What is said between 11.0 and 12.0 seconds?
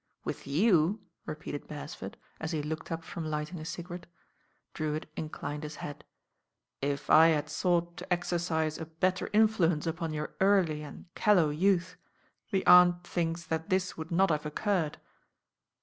callow youth,